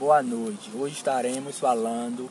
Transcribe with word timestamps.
boa 0.00 0.22
noite. 0.22 0.70
Hoje 0.74 0.94
estaremos 0.94 1.58
falando 1.58 2.30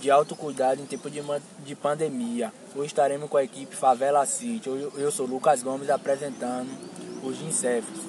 de 0.00 0.08
autocuidado 0.08 0.80
em 0.80 0.86
tempo 0.86 1.10
de, 1.10 1.20
de 1.64 1.74
pandemia. 1.74 2.52
Hoje 2.76 2.86
estaremos 2.86 3.28
com 3.28 3.36
a 3.36 3.42
equipe 3.42 3.74
Favela 3.74 4.24
City. 4.24 4.68
Eu, 4.68 4.92
eu 4.96 5.10
sou 5.10 5.26
Lucas 5.26 5.60
Gomes 5.60 5.90
apresentando 5.90 6.68
os 7.24 7.36
GINCEFs. 7.36 8.02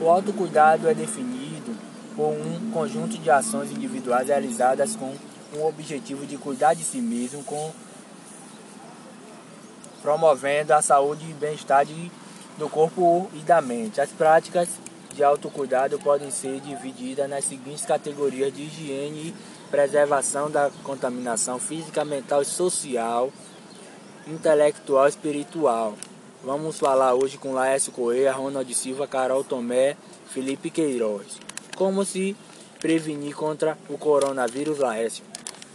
O 0.00 0.08
autocuidado 0.08 0.88
é 0.88 0.94
definido 0.94 1.76
por 2.16 2.28
um 2.30 2.70
conjunto 2.70 3.18
de 3.18 3.30
ações 3.30 3.70
individuais 3.70 4.28
realizadas 4.28 4.96
com 4.96 5.14
o 5.58 5.68
objetivo 5.68 6.24
de 6.24 6.38
cuidar 6.38 6.72
de 6.72 6.84
si 6.84 7.02
mesmo, 7.02 7.44
com 7.44 7.70
promovendo 10.00 10.72
a 10.72 10.80
saúde 10.80 11.28
e 11.28 11.34
bem-estar 11.34 11.84
do 12.56 12.70
corpo 12.70 13.28
e 13.34 13.40
da 13.40 13.60
mente. 13.60 14.00
As 14.00 14.08
práticas 14.08 14.66
de 15.18 15.24
autocuidado 15.24 15.98
podem 15.98 16.30
ser 16.30 16.60
divididas 16.60 17.28
nas 17.28 17.44
seguintes 17.44 17.84
categorias 17.84 18.54
de 18.54 18.62
higiene 18.62 19.18
e 19.18 19.34
preservação 19.68 20.48
da 20.48 20.70
contaminação 20.84 21.58
física, 21.58 22.04
mental 22.04 22.40
e 22.40 22.44
social, 22.44 23.32
intelectual 24.28 25.06
e 25.06 25.08
espiritual. 25.08 25.94
Vamos 26.44 26.78
falar 26.78 27.14
hoje 27.14 27.36
com 27.36 27.52
Laércio 27.52 27.90
Correia, 27.90 28.30
Ronald 28.30 28.72
Silva, 28.72 29.08
Carol 29.08 29.42
Tomé, 29.42 29.96
Felipe 30.30 30.70
Queiroz. 30.70 31.40
Como 31.76 32.04
se 32.04 32.36
prevenir 32.78 33.34
contra 33.34 33.76
o 33.88 33.98
coronavírus, 33.98 34.78
Laércio? 34.78 35.24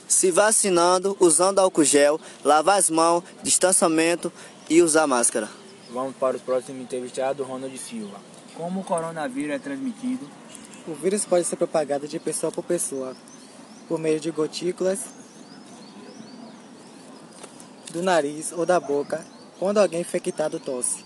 Se 0.08 0.32
vacinando, 0.32 1.18
usando 1.20 1.60
álcool 1.60 1.84
gel, 1.84 2.18
lavar 2.46 2.80
as 2.80 2.90
mãos, 2.90 3.26
distanciamento 3.44 4.32
e 4.70 4.82
usar 4.82 5.06
máscara. 5.06 5.50
Vamos 5.92 6.16
para 6.16 6.38
o 6.38 6.40
próximo 6.40 6.82
entrevistado, 6.82 7.44
Ronald 7.44 7.78
Silva. 7.78 8.18
Como 8.56 8.82
o 8.82 8.84
coronavírus 8.84 9.56
é 9.56 9.60
transmitido? 9.60 10.30
O 10.88 10.94
vírus 10.94 11.26
pode 11.26 11.46
ser 11.46 11.56
propagado 11.56 12.08
de 12.08 12.20
pessoa 12.20 12.52
por 12.52 12.64
pessoa, 12.64 13.16
por 13.88 13.98
meio 13.98 14.20
de 14.20 14.30
gotículas 14.32 15.00
do 17.92 18.02
nariz 18.02 18.52
ou 18.52 18.66
da 18.66 18.80
boca, 18.80 19.24
quando 19.60 19.78
alguém 19.78 20.02
infectado 20.02 20.60
tosse. 20.60 21.06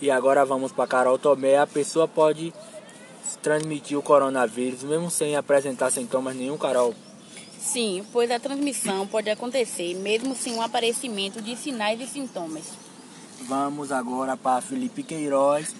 E 0.00 0.10
agora 0.10 0.44
vamos 0.44 0.72
para 0.72 0.86
Carol 0.86 1.18
Tomé. 1.18 1.56
A 1.56 1.66
pessoa 1.66 2.06
pode 2.06 2.52
transmitir 3.42 3.98
o 3.98 4.02
coronavírus 4.02 4.82
mesmo 4.82 5.10
sem 5.10 5.34
apresentar 5.34 5.90
sintomas 5.90 6.36
nenhum, 6.36 6.58
Carol? 6.58 6.94
Sim, 7.58 8.04
pois 8.12 8.30
a 8.30 8.38
transmissão 8.38 9.06
pode 9.06 9.30
acontecer 9.30 9.94
mesmo 9.94 10.36
sem 10.36 10.54
o 10.54 10.62
aparecimento 10.62 11.40
de 11.40 11.56
sinais 11.56 12.00
e 12.00 12.06
sintomas. 12.06 12.85
Vamos 13.42 13.92
agora 13.92 14.36
para 14.36 14.60
Felipe 14.60 15.02
Queiroz. 15.02 15.74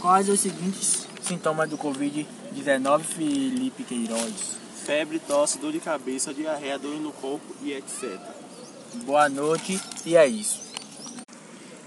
Quais 0.00 0.28
os 0.28 0.40
seguintes 0.40 1.06
sintomas 1.22 1.70
do 1.70 1.78
Covid-19, 1.78 3.00
Felipe 3.02 3.84
Queiroz? 3.84 4.56
Febre, 4.84 5.18
tosse, 5.20 5.58
dor 5.58 5.72
de 5.72 5.78
cabeça, 5.78 6.34
diarreia, 6.34 6.78
dor 6.78 7.00
no 7.00 7.12
corpo 7.12 7.54
e 7.62 7.72
etc. 7.72 8.18
Boa 9.04 9.28
noite 9.28 9.80
e 10.04 10.16
é 10.16 10.26
isso. 10.26 10.60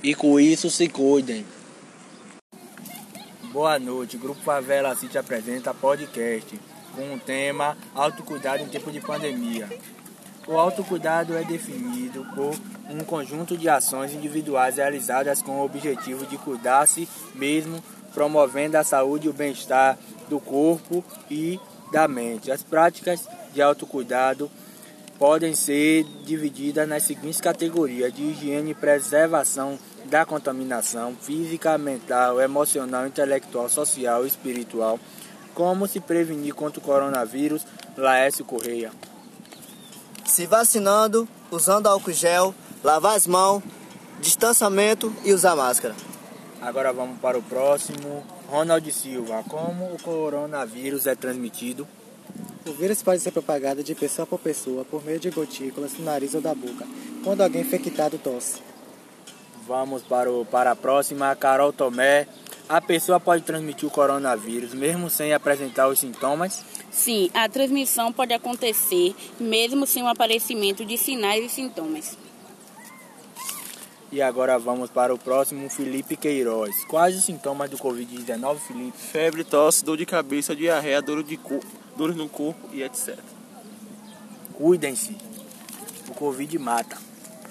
E 0.02 0.16
com 0.16 0.40
isso 0.40 0.70
se 0.70 0.88
cuidem. 0.88 1.46
Boa 3.52 3.78
noite, 3.78 4.18
Grupo 4.18 4.42
Favela 4.42 4.96
City 4.96 5.18
apresenta 5.18 5.74
podcast 5.74 6.60
com 6.96 7.14
o 7.14 7.20
tema 7.20 7.78
Autocuidado 7.94 8.64
em 8.64 8.68
tempo 8.68 8.92
de 8.92 9.02
pandemia. 9.02 9.70
O 10.48 10.60
autocuidado 10.60 11.36
é 11.36 11.44
definido 11.44 12.24
por 12.36 12.56
um 12.88 13.04
conjunto 13.04 13.58
de 13.58 13.68
ações 13.68 14.14
individuais 14.14 14.76
realizadas 14.76 15.42
com 15.42 15.54
o 15.54 15.66
objetivo 15.66 16.24
de 16.28 16.38
cuidar-se 16.38 17.10
mesmo, 17.34 17.84
promovendo 18.14 18.78
a 18.78 18.84
saúde 18.84 19.26
e 19.26 19.30
o 19.30 19.34
bem-estar 19.34 19.98
do 20.30 20.40
corpo 20.40 21.04
e 21.32 21.60
da 21.92 22.08
mente. 22.08 22.52
As 22.52 22.62
práticas 22.62 23.28
de 23.54 23.62
autocuidado 23.62 24.52
podem 25.18 25.56
ser 25.56 26.04
divididas 26.24 26.88
nas 26.88 27.02
seguintes 27.02 27.42
categorias: 27.42 28.14
de 28.14 28.22
higiene 28.22 28.72
e 28.72 28.76
preservação 28.76 29.80
da 30.06 30.28
contaminação 30.28 31.16
física, 31.16 31.76
mental, 31.76 32.40
emocional, 32.40 33.08
intelectual, 33.08 33.68
social 33.68 34.24
e 34.24 34.28
espiritual. 34.28 35.00
Como 35.56 35.88
se 35.88 36.00
prevenir 36.00 36.54
contra 36.54 36.80
o 36.80 36.84
coronavírus? 36.84 37.66
Laércio 37.98 38.46
Correia 38.46 38.92
se 40.26 40.46
vacinando, 40.48 41.28
usando 41.52 41.88
álcool 41.88 42.12
gel, 42.12 42.54
lavar 42.84 43.16
as 43.16 43.28
mãos, 43.28 43.64
distanciamento 44.20 45.14
e 45.24 45.32
usar 45.32 45.56
máscara. 45.56 45.96
Agora 46.62 46.92
vamos 46.92 47.20
para 47.20 47.38
o 47.38 47.44
próximo. 47.44 48.26
Ronald 48.50 48.92
Silva, 48.92 49.44
como 49.48 49.86
o 49.86 50.02
coronavírus 50.02 51.08
é 51.08 51.16
transmitido? 51.16 51.88
O 52.66 52.74
vírus 52.74 53.04
pode 53.04 53.22
ser 53.22 53.32
propagado 53.32 53.84
de 53.84 53.94
pessoa 53.94 54.26
por 54.26 54.40
pessoa 54.40 54.84
por 54.84 55.06
meio 55.06 55.20
de 55.20 55.30
gotículas 55.30 55.94
no 55.94 56.06
nariz 56.06 56.34
ou 56.34 56.42
da 56.42 56.54
boca, 56.54 56.86
quando 57.24 57.42
alguém 57.42 57.62
infectado 57.62 58.18
tosse. 58.18 58.62
Vamos 59.68 60.04
para, 60.04 60.32
o, 60.32 60.46
para 60.46 60.72
a 60.72 60.76
próxima. 60.76 61.36
Carol 61.36 61.74
Tomé, 61.74 62.28
a 62.68 62.82
pessoa 62.82 63.20
pode 63.20 63.44
transmitir 63.44 63.88
o 63.88 63.92
coronavírus 63.92 64.74
mesmo 64.74 65.10
sem 65.10 65.34
apresentar 65.34 65.88
os 65.88 66.00
sintomas? 66.00 66.64
Sim, 66.92 67.30
a 67.34 67.48
transmissão 67.48 68.12
pode 68.12 68.34
acontecer 68.34 69.16
mesmo 69.40 69.86
sem 69.86 70.04
o 70.04 70.08
aparecimento 70.08 70.84
de 70.84 70.98
sinais 70.98 71.46
e 71.46 71.50
sintomas. 71.50 72.18
E 74.12 74.22
agora 74.22 74.58
vamos 74.58 74.90
para 74.90 75.14
o 75.14 75.18
próximo, 75.18 75.70
Felipe 75.70 76.16
Queiroz. 76.16 76.86
Quais 76.86 77.16
os 77.18 77.26
sintomas 77.26 77.70
do 77.70 77.78
Covid-19, 77.78 78.58
Felipe? 78.60 78.98
Febre, 78.98 79.44
tosse, 79.44 79.84
dor 79.84 79.98
de 79.98 80.06
cabeça, 80.06 80.56
diarreia, 80.56 81.02
dor, 81.02 81.22
de 81.22 81.36
corpo, 81.36 81.68
dor 81.98 82.16
no 82.16 82.30
corpo 82.30 82.70
e 82.72 82.82
etc. 82.82 83.18
Cuidem-se. 84.54 85.18
O 86.08 86.14
Covid 86.14 86.58
mata. 86.60 86.98